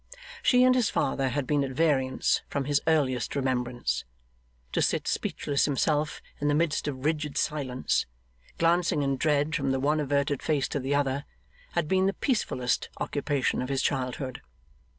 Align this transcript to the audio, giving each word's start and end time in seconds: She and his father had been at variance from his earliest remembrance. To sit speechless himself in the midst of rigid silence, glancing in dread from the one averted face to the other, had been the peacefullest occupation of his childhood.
She 0.41 0.63
and 0.63 0.73
his 0.73 0.89
father 0.89 1.29
had 1.29 1.45
been 1.45 1.63
at 1.63 1.69
variance 1.73 2.41
from 2.47 2.65
his 2.65 2.81
earliest 2.87 3.35
remembrance. 3.35 4.03
To 4.71 4.81
sit 4.81 5.07
speechless 5.07 5.65
himself 5.65 6.23
in 6.39 6.47
the 6.47 6.55
midst 6.55 6.87
of 6.87 7.05
rigid 7.05 7.37
silence, 7.37 8.07
glancing 8.57 9.03
in 9.03 9.15
dread 9.15 9.55
from 9.55 9.69
the 9.69 9.79
one 9.79 9.99
averted 9.99 10.41
face 10.41 10.67
to 10.69 10.79
the 10.79 10.95
other, 10.95 11.25
had 11.73 11.87
been 11.87 12.07
the 12.07 12.13
peacefullest 12.13 12.89
occupation 12.99 13.61
of 13.61 13.69
his 13.69 13.83
childhood. 13.83 14.41